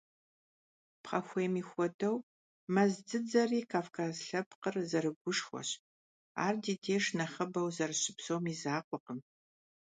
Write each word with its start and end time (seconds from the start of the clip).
Пхъэхуейми 1.03 1.63
хуэдэу, 1.69 2.17
мэз 2.73 2.91
дзыдзэри 3.05 3.67
Кавказ 3.71 4.15
лъэпкъыр 4.27 4.75
зэрыгушхуэщ, 4.89 5.69
ар 6.45 6.53
ди 6.63 6.73
деж 6.83 7.05
нэхъыбэу 7.17 7.73
зэрыщыпсэум 7.77 8.45
и 8.53 8.55
закъуэкъым. 8.61 9.19